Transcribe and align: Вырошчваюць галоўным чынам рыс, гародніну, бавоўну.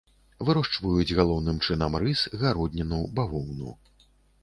Вырошчваюць 0.47 1.15
галоўным 1.19 1.61
чынам 1.69 1.99
рыс, 2.07 2.19
гародніну, 2.47 2.99
бавоўну. 3.21 3.81